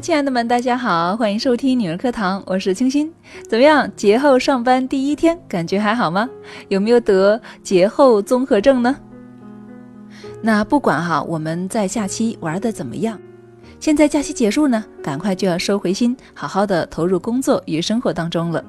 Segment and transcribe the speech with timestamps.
[0.00, 3.10] 亲爱的们，大家好，欢迎收听女儿课堂，我是清新。
[3.48, 3.90] 怎么样？
[3.96, 6.28] 节后上班第一天，感觉还好吗？
[6.68, 8.94] 有没有得节后综合症呢？
[10.42, 13.18] 那不管哈，我们在假期玩的怎么样？
[13.80, 18.62] 现在假期结束呢，赶快就要收回心，好好的投入工作与生活当中了。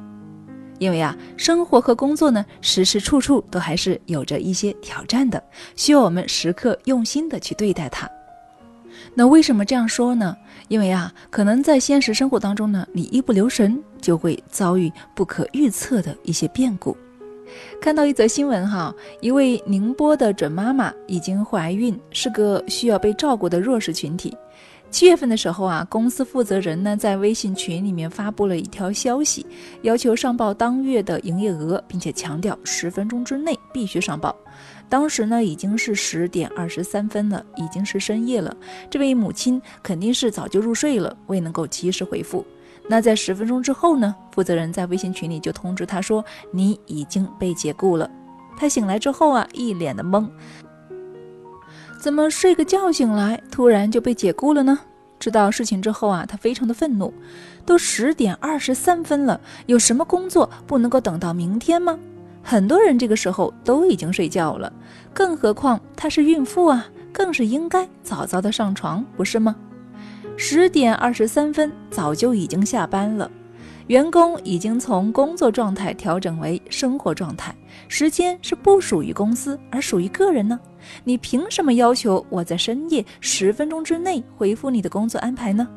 [0.80, 5.44] 因为啊，生活和工作呢，时时处处都还是有着一些挑战的，
[5.76, 8.10] 需要我们时刻用心的去对待它。
[9.20, 10.38] 那为什么这样说呢？
[10.68, 16.96] 因为啊，可能在现实生活当中呢，你一不留神就会遭遇不可预测的一些变故。
[17.82, 24.38] 看到一则新闻哈，一位宁波的准妈妈已经怀孕，是个需要被照顾的弱势群体。
[24.92, 29.44] 七月份的时候啊，公司负责人呢在微信群里面发布了一条消息，
[29.82, 34.36] 要求上报当月的营业额，并且强调十分钟之内必须上报。
[34.90, 38.56] 当时呢已经是十点二十三分了，已经是深夜了。
[38.90, 42.46] 这位母亲肯定是早就入睡了，未能够及时回复。
[42.90, 48.10] 那在十分钟之后呢，负责人在微信群里就通知他说：“你已经被解雇了。”
[48.58, 50.28] 他醒来之后啊，一脸的懵。
[52.02, 54.80] 怎么睡个觉醒来，突然就被解雇了呢？
[55.20, 57.14] 知道事情之后啊，他非常的愤怒。
[57.66, 62.00] 都十点二十三分了，有什么工作不能够等到明天吗？
[62.50, 64.72] 很多人这个时候都已经睡觉了，
[65.14, 69.54] 更何况她是孕妇啊，更是应该早早的上床，不是吗？
[70.38, 73.30] 十点二十三分，早就已经下班了。
[73.88, 77.54] 员工已经从工作状态调整为生活状态，
[77.90, 80.58] 时间是不属于公司，而属于个人呢？
[81.04, 85.68] 你凭什么要求我在深夜十分钟之内回复你的工作安排呢？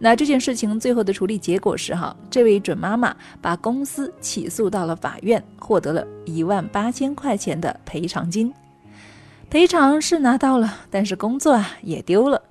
[0.00, 8.52] 那这件事情最后的处理结果是，哈，这位准妈妈把公司起诉到了法院，获得了一万八千块钱的赔偿金。
[9.50, 12.42] 赔偿是拿到了，但是工作啊也丢了。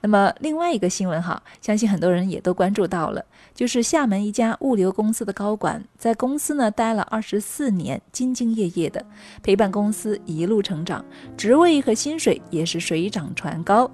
[0.00, 9.04] 那么另外一个新闻哈，相信很多人也都关注到了，就是厦门一家物流公司的高管在公司呢待了二十四年，兢兢业业的
[9.42, 11.04] 陪伴公司一路成长，
[11.36, 13.90] 职位和薪水也是水涨船高。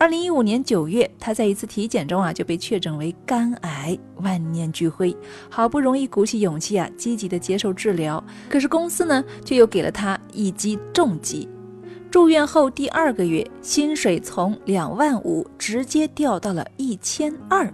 [0.00, 5.14] 二零一五年九月，他在一次体检中啊就被确诊为肝癌，万念俱灰，
[5.50, 11.48] 好不容易鼓起勇气啊积极的接受治疗，可是公司呢却又给了他一击重击。
[12.12, 17.68] 住院后第二个月，薪水从两万五直接掉到了一千二。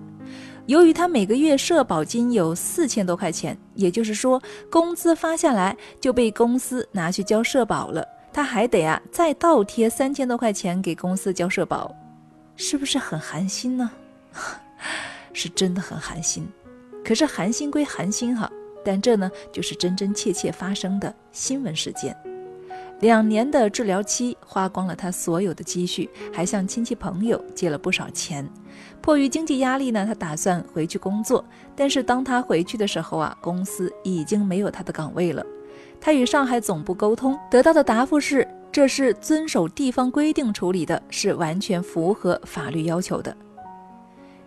[0.65, 8.03] 由于他每个月社保金有四千多块钱，也就是说，工资发下来就被公司拿去交社保了，
[8.33, 11.95] 他还得啊再倒贴三千多块钱给公司交社保，
[12.57, 13.91] 是不是很寒心呢？
[15.33, 16.47] 是真的很寒心。
[17.05, 18.51] 可是寒心归寒心哈，
[18.85, 22.17] 但这呢就是真真切切发生的新闻事件。
[23.01, 28.49] 两年的治疗期花光了他所有的积蓄，还向亲戚朋友借了不少钱。
[29.03, 31.45] 迫于经济压力呢，他打算回去工作。
[31.77, 35.45] 但是当他回去的时候啊，公司已经没有他的岗位了。
[36.01, 43.37] 他与上海总部沟通，得到的答复是：这是遵守地方规定处理的，是完全符合法律要求的。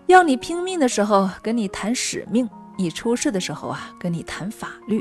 [0.08, 5.00] 要你拼命的时候跟你谈使命，你出事的时候啊跟你谈法律。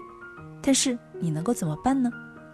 [0.62, 2.08] 但是你能够怎么办呢？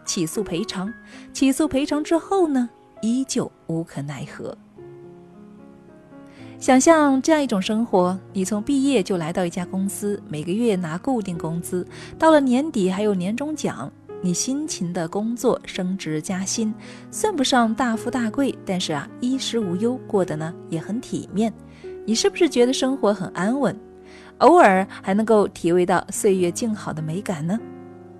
[0.06, 0.90] 起诉赔偿，
[1.30, 2.70] 起诉赔偿之后呢，
[3.02, 4.56] 依旧无可奈何。
[6.58, 11.86] 想象这样一种生活：你从毕业就来到一家公司，每个月拿固定工资，
[12.18, 13.92] 到了年底还有年终奖。
[14.24, 16.72] 你辛勤的工作，升职加薪，
[17.10, 21.52] 算不上大富大贵，但是啊，衣食无忧，过得呢也很体面。
[22.06, 23.76] 你是不是觉得生活很安稳？
[24.38, 27.58] 偶尔还能够体味到岁月静好的美感呢？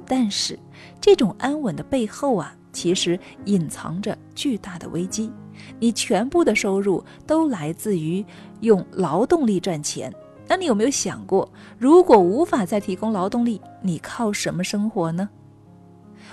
[0.05, 0.59] 但是，
[1.01, 5.31] 这种安稳的背后啊，其实隐藏着巨大的危机。
[5.79, 8.25] 你全部的收入都来自于
[8.61, 10.13] 用劳动力赚钱，
[10.49, 11.49] 那你有没有想过，
[11.79, 15.29] 如果无法再提供劳动力，你靠什么生活呢？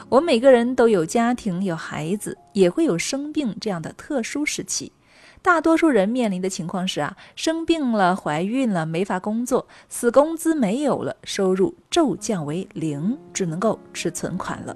[0.09, 4.91] 我们每个人都有家庭、有孩子，也会有生病这样的特殊时期。
[5.43, 14.75] 大多数人面临的情况是啊，生病了、怀孕了，没法工作，死工资没有了，收入骤降为零，只能够吃存款了。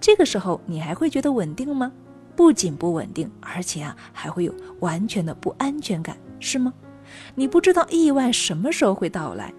[0.00, 1.92] 这个时候，你还会觉得稳定吗？
[2.34, 6.72] 不仅不稳定，而且啊，还会有完全的不安全感，是吗？
[7.34, 9.52] 你不知道意外什么时候会到来，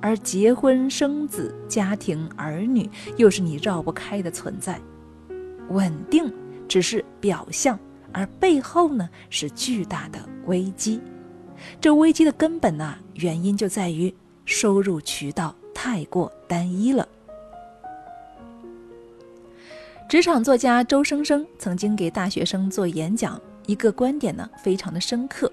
[0.00, 4.80] 而结婚生子、家庭儿女又是你绕不开的存在。
[5.68, 6.32] 稳定
[6.68, 7.78] 只是表象。
[8.12, 10.98] 而背后呢是巨大的危机，
[11.78, 14.14] 这危机的根本呢原因就在于
[14.46, 17.06] 收入渠道太过单一了。
[20.08, 25.52] 职场作家周生生曾经给大学生做演讲，一个观点呢非常的深刻。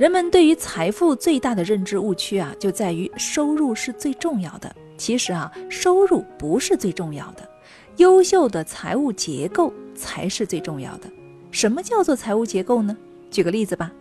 [0.00, 4.74] 人们对于财富最大的认知误区啊，就在于收入是最重要的。
[4.96, 7.46] 其实啊，收入不是最重要的，
[7.98, 11.10] 优秀的财务结构才是最重要的。
[11.50, 12.96] 什么叫做财务结构呢？
[13.30, 13.92] 举个例子吧，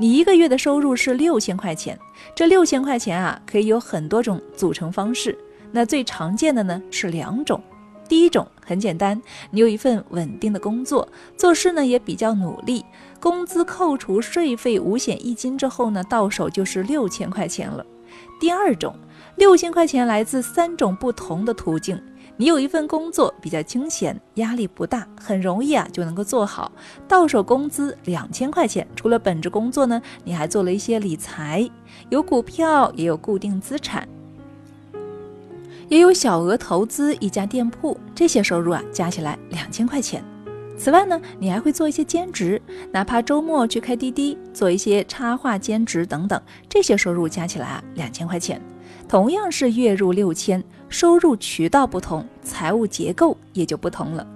[0.00, 1.98] 你一个月的收入是六千块钱，
[2.34, 5.36] 这六千块钱啊，可以有很多种组成方式。
[5.70, 7.62] 那最常见的呢是两种。
[8.12, 9.18] 第一种很简单，
[9.50, 12.84] 你有一份稳定的工作，做事呢也比较努力，
[13.18, 17.82] 工资扣除税费、五险一金之后呢，到手就是六千块钱了。
[18.38, 18.94] 第二种，
[19.36, 21.98] 六千块钱来自三种不同的途径。
[22.36, 26.70] 你有一份工作比较清闲，压力不大，很容易啊就能够做好，
[27.08, 28.86] 到手工资两千块钱。
[28.94, 31.66] 除了本职工作呢，你还做了一些理财，
[32.10, 34.06] 有股票，也有固定资产。
[35.92, 40.24] 也有小额投资一家店铺，这些收入啊加起来两千块钱。
[40.74, 42.58] 此外呢，你还会做一些兼职，
[42.90, 48.58] 哪怕周末去开滴滴，做一些插画兼职等等，这些收入加起来啊两千块钱。
[49.06, 54.26] 同样是月入六千，收入渠道不同，财务结构也就不同了。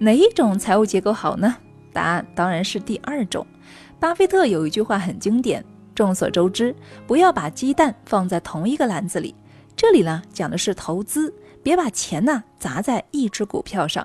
[0.00, 1.54] 哪一种财务结构好呢？
[1.92, 3.46] 答案当然是第二种。
[4.00, 5.64] 巴菲特有一句话很经典，
[5.94, 6.74] 众所周知，
[7.06, 9.32] 不要把鸡蛋放在同一个篮子里。
[9.78, 11.32] 这里呢讲的是投资，
[11.62, 14.04] 别把钱呢砸在一只股票上。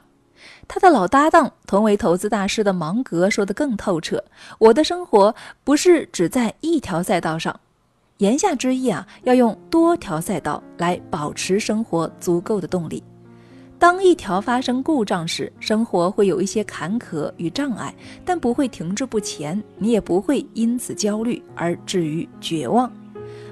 [0.68, 4.24] 他的老搭档，同为投资大师的芒格说得更透彻：
[4.60, 5.34] 我的生活
[5.64, 7.60] 不是只在一条赛道上。
[8.18, 13.04] 言下之意啊，要用多条赛道来保持生活足够的动力。
[13.80, 17.92] 当一条发生故障时，生活会有一些坎坷与障碍，
[18.24, 22.92] 但不会停滞不前，你也不会因此焦虑而至于绝望。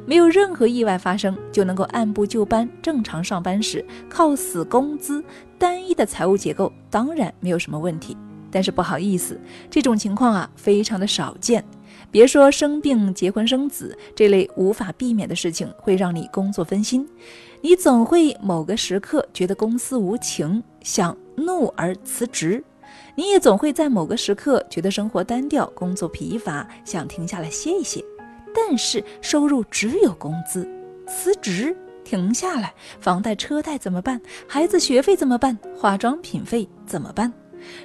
[0.06, 5.24] 没有任何意外发生，就能够按部就班正常上班时，靠死工资，
[5.58, 8.18] 单一的财务结构当然没有什么问题。
[8.54, 9.40] 但是不好意思，
[9.70, 11.64] 这种情况啊非常的少见。
[12.10, 17.08] 别说生病、结婚、生子这类无法避免的事情会让你工作分心，
[17.62, 22.62] 你总会某个时刻觉得公司无情，想怒而辞职；
[23.16, 28.04] 你也总会在某个时刻觉得生活单调、工作疲乏，想停下来歇一歇。
[28.54, 30.68] 但是收入只有工资，
[31.08, 34.20] 辞职停下来，房贷车贷怎么办？
[34.48, 35.58] 孩子学费怎么办？
[35.78, 37.32] 化妆品费怎么办？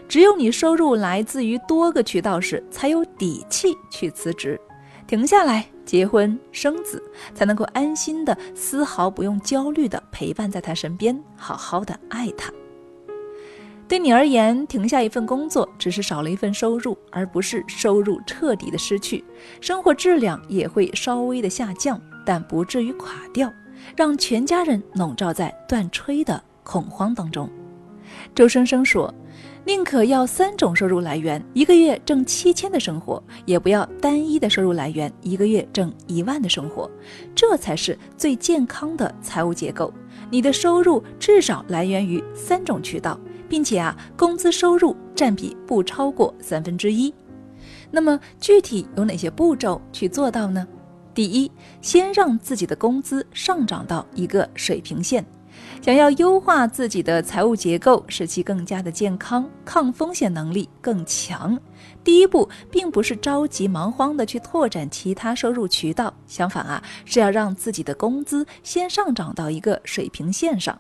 [0.09, 4.59] 只有你收入来自于多个渠道时，才有底气去辞职，
[5.07, 7.03] 停下来结婚生子，
[7.35, 12.51] 才能够安心的、丝毫不用焦虑的陪伴在他身边，好好的爱他。
[13.88, 19.25] 对你而言，停下一份工作只是少了一份收入，而不是收入彻底的失去，
[19.61, 23.53] 生活质量也会稍微的下降，但不至于垮掉，
[23.94, 27.49] 让全家人笼罩在断炊的恐慌当中。
[28.35, 29.12] 周生生说
[29.65, 36.91] ：“宁可要三种收入来源，一个月挣七千的生活，也不要单一的收入来源，一个月挣一万的生活，
[37.37, 39.93] 这才是最健康的财务结构。
[40.29, 43.17] 你的收入至少来源于三种渠道。”
[43.48, 47.12] 并且啊，工资收入占比不超过三分之一。
[47.90, 50.66] 那么具体有哪些步骤去做到呢？
[51.14, 51.50] 第一，
[51.81, 55.25] 先让自己的工资上涨到一个水平线。
[55.81, 61.58] 想要优化自己的财务结构，使其更加的健康，抗风险能力更强，
[62.04, 70.79] 第一步并不是着急忙慌的去拓展其他收入渠道，相反啊，是要让自己的工资先上涨到一个水平线上。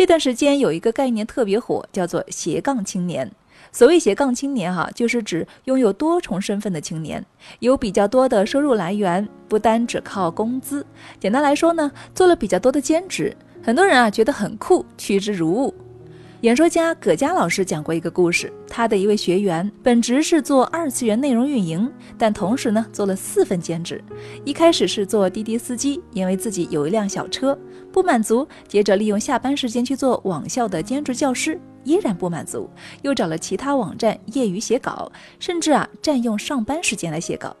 [0.00, 3.30] 这段时间有一个概念特别火，叫做斜杠青年。
[3.70, 7.22] 所谓斜杠青年，哈，就是指拥有多重身份的青年，
[7.58, 10.86] 有比较多的收入来源，不单只靠工资。
[11.18, 15.74] 简单来说呢，做了比较多的兼职，很多人啊觉得很酷，趋之如鹜。
[16.40, 24.02] 演说家葛佳老师讲过一个故事，他的一位学员本职是做二次元内容运营，但同时呢做了四份兼职。
[24.46, 27.56] 一开始是做滴滴司机，因为自己有一辆小车，
[27.92, 32.68] 不满足；接着利用下班时间去做网校的兼职教师，依然不满足；
[33.02, 37.54] 又找了其他网站业余写稿，甚至啊占用上班时间来写稿。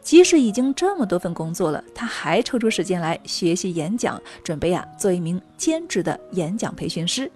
[0.00, 7.30] 即使已经这么多份工作了，他还抽出时间来学习演讲，准备啊做一名兼职的演讲培训师。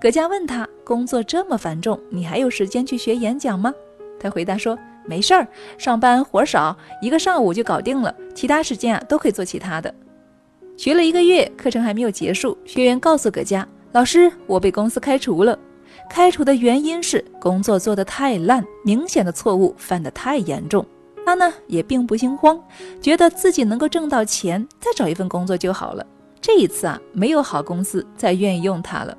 [0.00, 3.72] 葛佳问他：“工作这么繁重，你还有时间去学演讲吗？”
[4.18, 4.76] 他回答说
[5.06, 5.46] ：“没事儿，
[5.78, 9.92] 上班活少，一个上午就搞定了，其他时间啊都可以做其他的。”
[10.76, 15.56] 学了一个月，课程还没有结束，学员告诉葛佳：“老师，我被公司开除了。
[16.10, 20.84] 开除的原因是工作做得太烂，明显的错误犯得太严重。”
[21.24, 22.60] 他呢也并不心慌，
[23.00, 26.04] 觉得自己能够挣到钱，再找一份工作就好了。
[26.40, 29.16] 这一次啊，没有好公司再愿意用他了。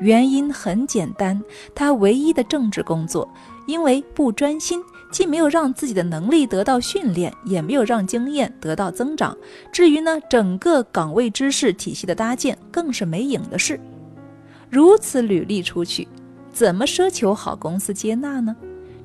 [0.00, 1.40] 原因很简单，
[1.74, 3.28] 他唯一的正职工作
[3.68, 4.82] 因为不专心，
[5.14, 9.38] 既没有让自己的能力得到训练，也没有让经验得到增长。
[9.70, 13.78] 至于呢，整个岗位知识体系的搭建，更是没影的事。
[14.68, 16.08] 如此履历出去，
[16.52, 18.56] 怎么奢求好公司接纳呢？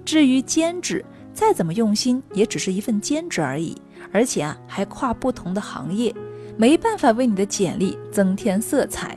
[0.03, 3.79] 至于兼职，再怎么用心，也只是一份兼职而已，
[4.11, 6.11] 而且啊，还跨不同的行业，
[6.57, 9.15] 没办法为你的简历增添色彩。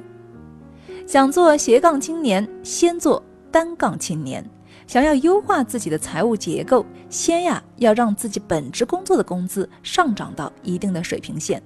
[1.07, 4.45] 想做斜杠青年，先做单杠青年。
[4.87, 11.63] 想要优化自己的财务结构，先呀要让自己本职工作的工资上涨到一定的水平线。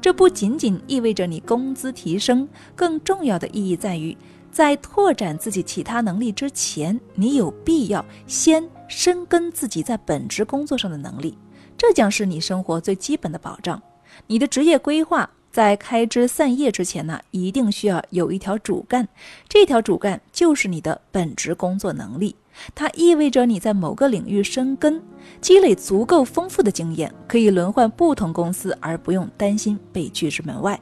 [0.00, 4.16] 这不仅仅意味着你工资提升，更重要的意义在于，
[4.50, 11.36] 在拓展自己其他能力之前，你有必要先深耕自己在本职工作上的能力。
[11.76, 13.82] 这将是你生活最基本的保障。
[14.26, 15.28] 你的职业规划。
[15.52, 19.08] 在开枝散叶之前呢，一定需要有一条主干，
[19.48, 22.36] 这条主干就是你的本职工作能力。
[22.74, 25.00] 它意味着你在某个领域深耕，
[25.40, 30.78] 积累足够丰富的经验，可以轮换不同公司，而不用担心被拒之门外。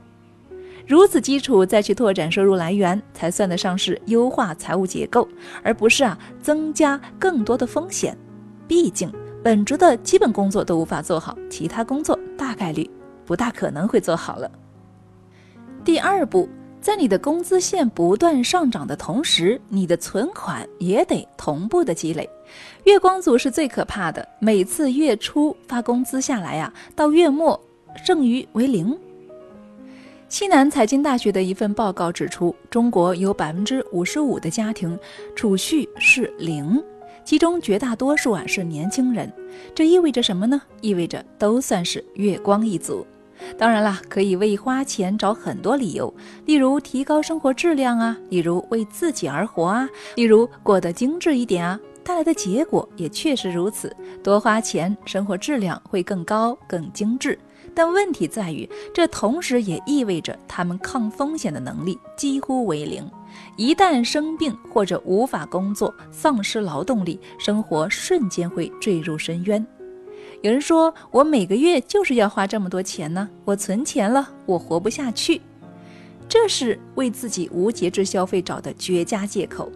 [0.87, 5.29] 如此基础再去拓展收入来源，才算得上是优化财务结构，
[5.63, 8.17] 而不是啊增加更多的风险。
[8.67, 12.89] 毕竟本职的基本工作都无法做好，其他工作大概率。
[13.27, 14.51] 不大可能会做好了。
[15.85, 16.49] 第二步，
[16.89, 22.27] 在你的工资线不断上涨的同时，你的存款也得同步的积累。
[22.85, 27.61] 月光族是最可怕的，每次月初发工资下来呀，到月末
[28.07, 28.99] 剩余为零。
[30.31, 34.99] 西南财经大学的一份报告指出，中国有百分之五十五的家庭
[35.37, 36.83] 储蓄是零，
[37.23, 39.31] 其中绝大多数啊是年轻人。
[39.75, 40.63] 这意味着什么呢？
[40.81, 43.07] 意味着都算是月光一族。
[43.57, 46.13] 当然啦，可以为花钱找很多理由，
[46.47, 51.79] 例如提高生活质量啊，例如为自己而活啊，例如过得精致一点啊。
[52.05, 57.39] 带来的结果也确实如此，多花钱，生活质量会更高、更精致。
[57.75, 63.07] 但问题在于，这同时也意味着他们抗风险的能力几乎为零。
[63.57, 69.65] 一旦生病或者无法工作，丧失劳动力，生活瞬间会坠入深渊。
[70.41, 75.41] 有人说，我每个月就是要花这么多钱呢，我存钱了，我活不下去，
[76.29, 79.69] 这是为自己无节制消费找的绝佳借口。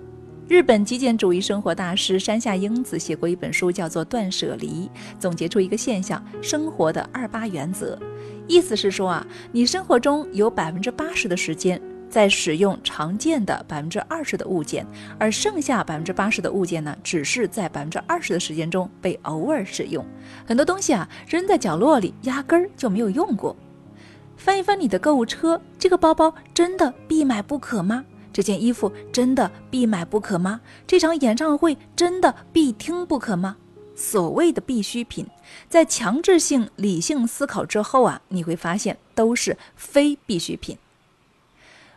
[0.47, 4.69] 日本极简主义生活大师山下英子写过一本书，叫做《断舍离》，
[5.19, 7.99] 总结出一个现象：生活的二八原则。
[8.47, 11.81] 意思是说啊，你生活中有百分之八十的时间。
[12.13, 14.87] 在使用常见的百分之二十的物件，
[15.19, 20.05] 而剩下百分之八十的物件呢，只是在百分之二十的时间中被偶尔使用。
[20.47, 23.57] 很多东西啊，扔在角落里，压根儿就没有用过。
[24.37, 28.05] 翻一翻你的购物车，这个包包真的必买不可吗？
[28.31, 30.61] 这件衣服真的必买不可吗？
[30.87, 33.57] 这场演唱会真的必听不可吗？
[33.97, 35.27] 所谓的必需品，
[35.71, 40.77] 在强制性理性思考之后啊，你会发现都是非必需品。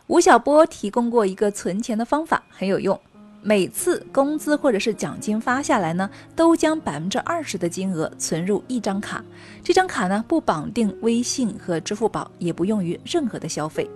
[0.08, 2.98] 吴晓波提供过一个存钱的方法，很有用。
[3.42, 9.24] 每次工资或者是奖金发下来呢，都将百分之二十的金额存入一张卡。
[9.64, 13.90] 这张卡呢，不绑定微信和支付宝，也不用于任何的消费。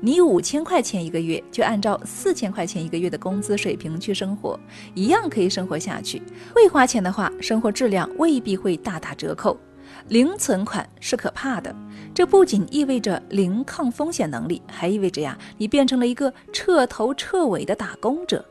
[0.00, 4.60] 你五千块钱一个月，就按照四千块钱一个月的工资水平去生活，
[4.94, 6.22] 一样可以生活下去。
[6.54, 9.58] 会花钱的话，生活质量未必会大打折扣。
[10.08, 11.74] 零存款是可怕的，
[12.14, 18.44] 这不仅意味着零抗风险能力，还意味着呀，你变成了一个彻头彻尾的打工者。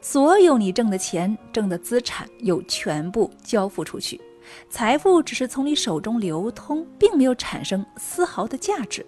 [0.00, 4.20] 所有你挣的钱、挣的资产又全部交付出去，
[4.68, 9.04] 财富只是从你手中流通，并没有产生丝毫的价值。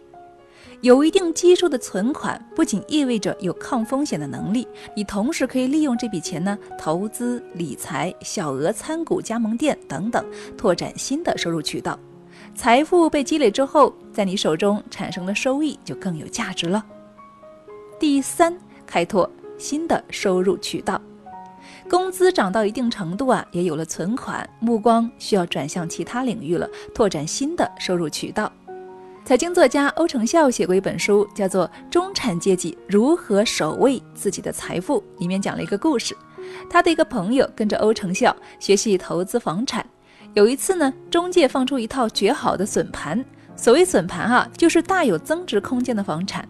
[0.83, 10.25] 有一定基数的存款，不仅意味着有抗风险的能力，你同时可以利用这笔钱呢，投资理财、小额参股、加盟店等等，
[10.57, 11.99] 拓展新的收入渠道。
[12.55, 16.83] 财富被积累之后，在你手中产生的收益就更有价值了。
[17.99, 18.57] 第三，
[18.87, 20.99] 开拓新的收入渠道。
[21.91, 28.51] 工资涨到一定程度啊，也有了存款，目光需要转向其他领域了，拓展新的收入渠道。
[29.31, 36.17] 财经作家欧成孝写过一本书，叫做《中产阶级如何守卫自己的财富》，里面讲了一个故事。
[36.69, 39.87] 他的一个朋友跟着欧成孝学习投资房产，
[40.35, 43.25] 有一次呢，中介放出一套绝好的笋盘。
[43.55, 46.49] 所谓笋盘啊，就是大有增值空间的房产。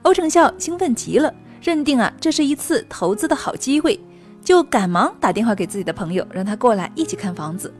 [0.00, 4.00] 欧成孝兴奋极了，认定啊这是一次投资的好机会，
[4.42, 7.70] 就赶忙打电话给自己的朋友，让他过来一起看房子。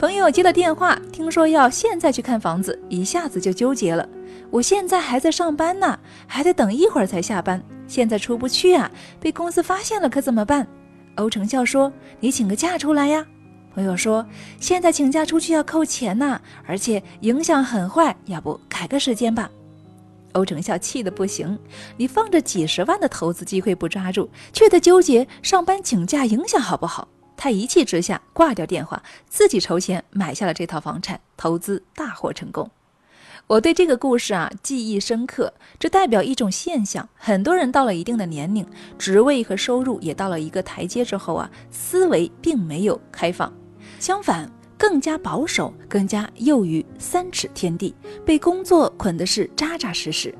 [0.00, 4.08] 朋友接了电话，听说要现在去看房子，一下子就纠结了。
[4.50, 8.90] 我现在还在上班呢，还得等一会儿才下班，现在出不去啊，
[9.20, 10.66] 被公司发现了可怎么办？
[11.16, 13.22] 欧成笑说：“你请个假出来呀。”
[13.74, 14.26] 朋友说
[14.58, 19.50] 现在请假出去要扣钱呐，而且影响很坏，要不改个时间吧？
[20.32, 21.58] 欧成笑气得不行，
[21.98, 27.06] 你放着几十万的投资机会不抓住，却在纠结上班请假影响好不好？
[27.40, 32.70] 他一气之下挂掉电话，自己筹钱买下了这套房产，投资大获成功。
[33.46, 38.66] 我对这个故事啊记忆深刻，这代表一种现象：很多人到了一定的年龄，
[38.98, 43.50] 职位和收入也到了一个台阶之后啊，思维并没有开放，
[43.98, 50.34] 相反更加保守，更加囿于三尺天地，被工作捆的是扎扎实实。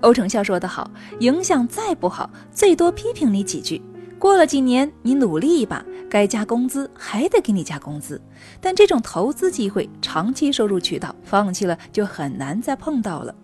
[0.00, 0.90] 欧成笑说得好
[1.20, 3.80] ：“影响再不好，最多批评你几句。”
[4.20, 8.20] 过了几年，你努力一把，该加工资还得给你加工资。
[8.60, 13.34] 但这种投资机会、长期收入渠道，放弃了就很难再碰到了。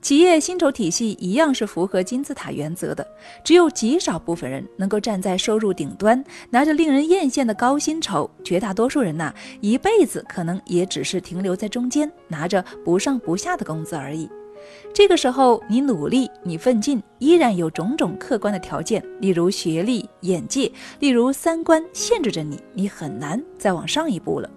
[0.00, 3.04] 企业薪酬体系一样是符合金字塔原则的，
[3.42, 8.30] 只有极少部分人能够站在收入顶端，拿着令人艳羡的高薪酬。
[8.44, 14.30] 绝大多数人呐，一辈子可能也只是停留在中间，拿着不上不下的工资而已。
[14.92, 24.48] 这个时候，你努力，你奋进，依然有种种客观的条件，例如学历、眼界，例如三观，限制着你，你很难再往上一步了。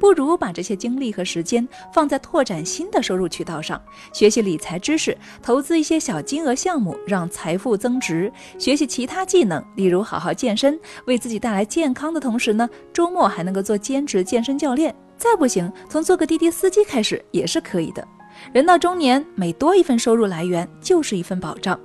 [0.00, 3.80] 不如把这些精力和时间放在拓展新的收入渠道上，
[4.12, 14.94] 学习理财知识，投资一些小金额项目，让财富增值；学习其他技能，例如好好健身，为自己带来健康的同时呢，周末还能够做兼职健身教练。
[15.16, 18.06] 再不行，从做个滴滴司机开始也是可以的。
[18.52, 21.78] 人到中年，每多一份收入来源就是一份保障。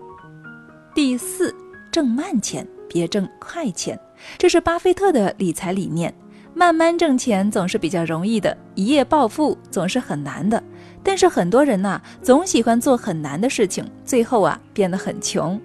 [0.93, 1.55] 第四，
[1.91, 3.99] 挣慢钱，别挣快钱，
[4.37, 6.13] 这是巴菲特的理财理念。
[6.53, 10.61] 慢慢挣钱总是比较容易的，一夜暴富总是很难的。
[11.01, 15.59] 但是很多人呐，总喜欢做很难的事情，最后啊变得很穷。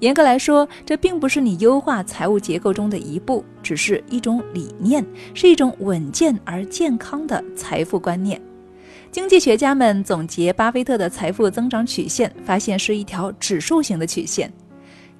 [0.00, 8.40] 严格来说，这并不是你优化财务结构中的一步，只是一种理念，是一种稳健而健康的财富观念。
[9.12, 14.52] 经济学家们总结巴菲特的财富增长曲线，发现是一条指数型的曲线。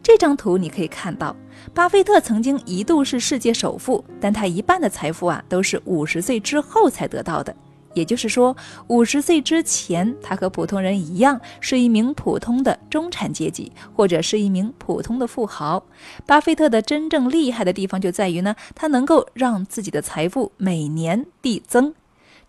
[0.01, 1.35] 这张图你可以看到，
[1.75, 7.55] 巴菲特曾经一度是世界首富，但他一半的财富啊都是五十岁之后才得到的。
[7.93, 15.85] 也就是说，五十岁之前，他和普通人一样，是一名普通的中产阶级，或者是一名普通的富豪。
[16.25, 21.93] 巴菲特的真正厉害的地方就在于呢，他能够让自己的财富每年递增。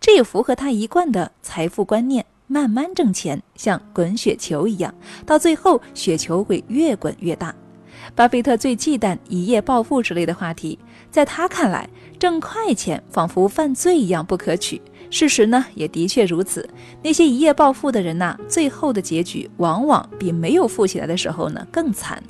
[0.02, 4.92] 这也符合他一贯的财富观念：慢慢挣钱，像滚雪球一样，
[5.24, 7.54] 到最后雪球会越滚越大。
[8.16, 10.76] 巴菲特最忌惮一夜暴富之类的话题，
[11.08, 11.88] 在他看来，
[12.18, 14.82] 挣快钱仿佛犯罪一样不可取。
[15.08, 16.68] 事实呢，也的确如此。
[17.00, 22.20] 那些一夜暴富的人呐，最后的结局往往比没有富起来的时候呢更惨。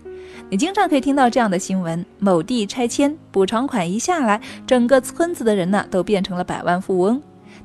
[0.51, 7.23] 你经常可以听到这样的新闻：某地拆迁补偿款一下来，整个村子的人呢都变成了百万富翁。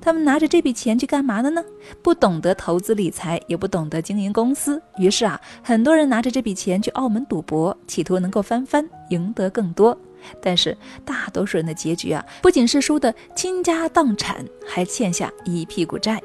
[0.08, 1.62] 他们拿着这笔钱去干嘛的呢？
[2.02, 4.82] 不懂得投资理财，也不懂得经营公司。
[4.98, 9.98] 于是啊，很多人拿着这笔钱去澳门赌博，企图能够翻番，赢得更多。
[10.42, 16.24] 但是大多数人的结局啊，不仅是输得倾家荡产，还欠下一屁股债。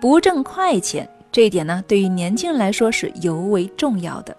[0.00, 4.36] 不挣快钱，这一点呢，对于年轻人来说是尤为重要的。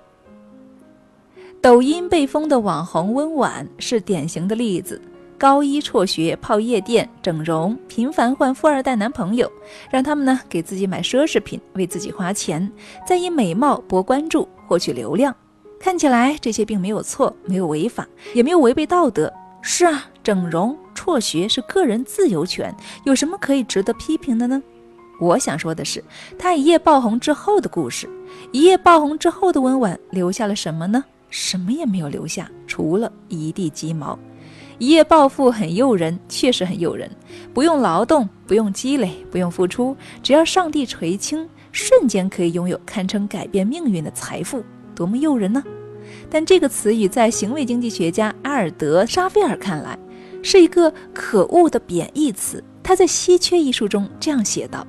[1.62, 5.02] 抖音被封的网红温婉是典型的例子。
[5.40, 9.50] 高一辍学，泡夜店、整容，频繁换富二代男朋友，
[9.90, 12.70] 让他们呢给自己买奢侈品，为自己花钱，
[13.08, 15.34] 再以美貌博关注，获取流量。
[15.80, 19.32] 看起来这些并没有错，没有违法，也没有违背道德。
[19.62, 22.76] 是啊，整容、辍学是个人自由权，
[23.06, 24.62] 有什么可以值得批评的呢？
[25.22, 26.04] 我想说的是，
[26.38, 28.10] 他一夜爆红之后的故事。
[28.52, 31.02] 一夜爆红之后的温婉留下了什么呢？
[31.30, 34.20] 什么也没有留下，除了一地鸡毛。
[34.80, 37.12] 一夜暴富很诱人，确实很诱人。
[37.54, 44.64] 不用劳动，不用积累，不用付出，只要上帝垂青，瞬间可以拥有堪称改变命运的财富，
[44.96, 45.62] 多么诱人呢？
[46.30, 50.00] 但这个词语在行为经济学家阿尔德·沙菲尔看来，
[50.42, 52.64] 是一个可恶的贬义词。
[52.82, 54.88] 他在《稀缺》一书中这样写道：“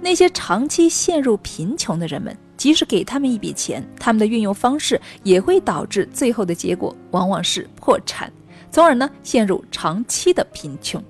[0.00, 8.32] 那些长期陷入贫穷的人们，即使给他们一笔钱，他们的运用方式也会导致最后的结果往往是破产。”
[8.76, 11.02] 从而呢，陷入长期的贫穷。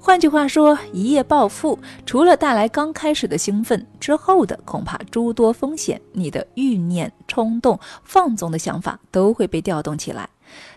[0.00, 6.00] 换句话说，一夜暴富除了带来刚开始的兴奋，之后的恐怕诸多风险。
[6.10, 10.28] 你的欲念、冲动、放纵的想法都会被调动起来。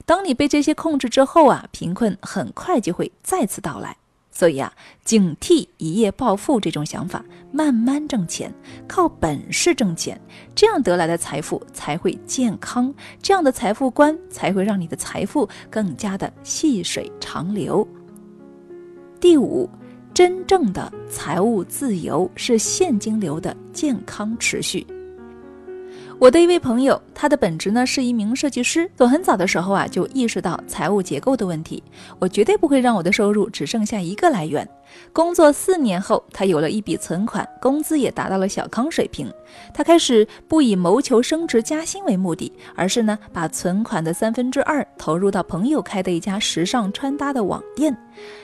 [0.06, 3.98] 当你被这些控制之后啊，贫困很快就会再次到来。
[4.42, 4.74] 所以啊，
[5.06, 8.52] 警惕一夜暴富这种想法，慢慢挣钱，
[8.88, 10.20] 靠本事挣钱，
[10.56, 17.88] 这样得来的财富才会健康，这样的财富观才会让你的财富更加的细水长流。
[19.20, 19.70] 第五，
[20.12, 24.84] 真正的财务自由是现金流的健康持续。
[26.22, 31.82] 我的一位朋友，他的本职呢是一名设计师，从很早的时候啊就意识到财务结构的问题。
[32.20, 34.70] 我绝对不会让我的收入只剩下一个来源。
[35.12, 39.34] 工作四年后，他有了一笔存款，工资也达到了小康水平。
[39.74, 47.98] 他开始不以谋求升职加薪为目的，而是呢把存款的三分之二投入到朋友开的一家时尚穿搭的网店，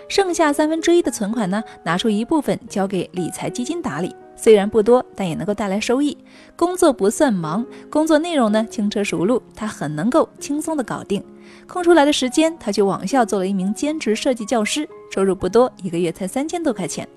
[0.09, 4.15] 剩下三分之一的存款呢拿出一部分交给理财基金打理。
[4.37, 6.15] 虽然不多，但也能够带来收益。
[6.55, 11.21] 工作不算忙，工作内容呢轻车熟路，他很能够轻松的搞定。
[11.65, 17.07] 空出来的时间，他去网校做了一名兼职设计教师，收入不多，一个月才三千多块钱。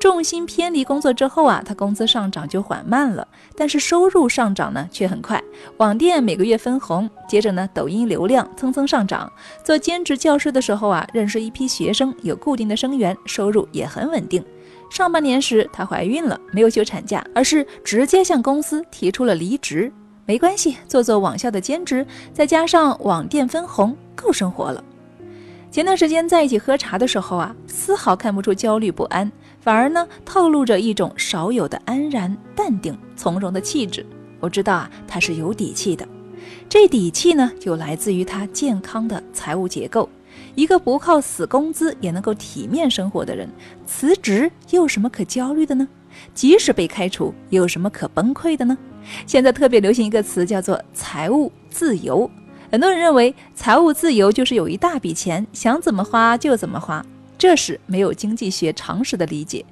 [0.00, 5.42] 重心偏离工作之后啊，他工资上涨就缓慢了，但是收入上涨呢却很快。
[5.78, 9.30] 网店每个月分红，接着呢抖音流量蹭蹭上涨。
[9.62, 14.44] 做兼职教师的时候啊，认识一批学生，有固定的生源，收入也很稳定。
[14.94, 19.92] 上半年时，她怀孕了，没有休产假，而是直接向公司提出了离职。
[20.24, 24.84] 没关系，做做网校的兼职，再加上网店分红，够生活了。
[25.68, 29.28] 前段时间在一起喝茶的时候啊，丝毫看不出焦虑不安，
[29.58, 34.06] 反而呢透露着一种少有的安然、淡定、从容的气质。
[34.38, 36.06] 我知道啊，她是有底气的。
[36.68, 40.08] 这底气呢，就来自于她健康的财务结构。
[40.54, 43.48] 一个不靠死工资也能够体面生活的人，
[43.86, 45.86] 辞职又有什么可焦虑的呢？
[46.32, 48.76] 即使被开除，又有什么可崩溃的呢？
[49.26, 52.30] 现在特别流行一个词，叫做财务自由。
[52.70, 57.04] 很多人认为财务自由就是有一大笔钱，想怎么花就怎么花，
[57.36, 59.64] 这是没有经济学常识的理解。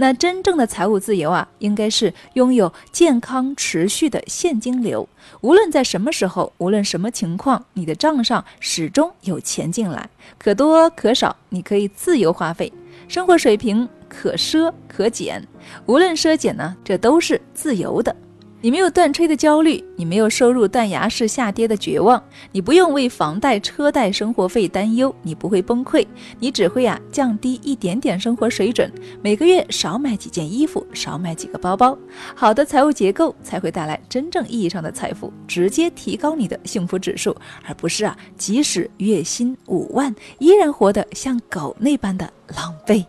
[0.00, 5.08] 那真正的财务自由啊，应该是拥有健康持续的现金流，
[5.40, 10.08] 无论在什么时候，无论什么情况，你的账上始终有钱进来，
[10.38, 12.72] 可多可少，你可以自由花费，
[13.08, 15.44] 生活水平可奢可减，
[15.86, 18.14] 无论奢减呢，这都是自由的。
[18.60, 26.04] 你没有断炊的焦虑，你没有收入断崖式下跌的绝望，你不用为房贷、车贷、生活费担忧，你不会崩溃，
[26.40, 28.92] 你只会啊降低一点点生活水准，
[29.22, 31.96] 每个月少买几件衣服，少买几个包包。
[32.34, 43.04] 好的财务结构才会带来真正意义上的财富，直接提高你的幸福指数，而不是啊即使月薪五万，依然活得像狗那般的狼狈。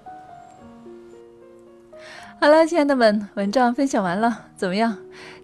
[2.39, 4.95] 好了，亲爱的们，文章分享完了，怎么样？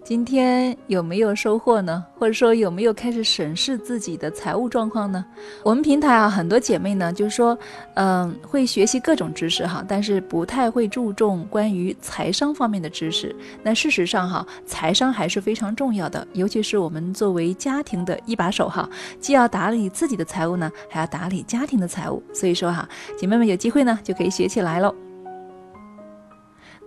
[0.06, 2.04] 今天有没有收获呢？
[2.16, 5.24] 或者说有没有开始审视自己的财务状况呢？
[5.64, 7.58] 我们平台啊，很多姐妹呢，就是说，
[7.94, 13.34] 嗯，会学习各种知识哈，但是不太会注重关于财商方面的知识。
[13.64, 18.88] 那事实上哈，财商还是非常重要的，尤其是我们作为家庭的一把手哈，
[19.18, 22.22] 既要打理自己的财务呢，还要打理家庭的财务。
[22.32, 22.88] 所以说哈，
[23.18, 24.94] 姐妹们有机会呢，就可以学起来喽。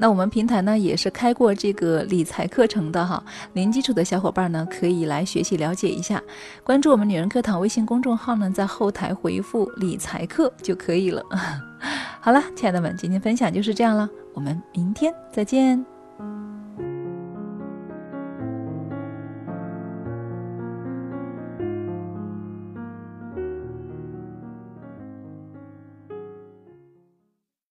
[0.01, 3.21] 那我们平台呢也是开过这个理财课程的哈，
[3.53, 6.23] 零基础的小伙伴呢可以来学习了解一下，
[6.63, 11.21] 关注我们女人课堂微信公众号呢，在后台回复理财课就可以了。
[12.21, 15.98] 好了，亲爱的们，今天分享就是这样了，我们明天再见。